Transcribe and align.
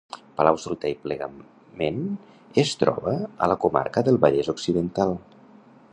Palau-solità 0.37 0.89
i 0.93 0.95
Plegament 1.03 2.01
es 2.63 2.73
troba 2.85 3.15
a 3.49 3.53
la 3.53 3.59
comarca 3.67 4.07
del 4.09 4.19
Vallès 4.25 4.51
Occidental. 4.55 5.19